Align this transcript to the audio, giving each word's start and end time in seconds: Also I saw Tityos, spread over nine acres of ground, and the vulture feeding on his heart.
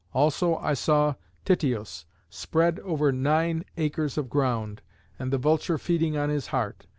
Also 0.15 0.55
I 0.55 0.73
saw 0.73 1.13
Tityos, 1.45 2.05
spread 2.27 2.79
over 2.79 3.11
nine 3.11 3.63
acres 3.77 4.17
of 4.17 4.31
ground, 4.31 4.81
and 5.19 5.31
the 5.31 5.37
vulture 5.37 5.77
feeding 5.77 6.17
on 6.17 6.29
his 6.29 6.47
heart. 6.47 6.87